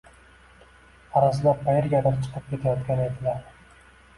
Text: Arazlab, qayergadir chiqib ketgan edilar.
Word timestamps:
Arazlab, 1.19 1.61
qayergadir 1.67 2.17
chiqib 2.25 2.51
ketgan 2.65 3.07
edilar. 3.07 3.45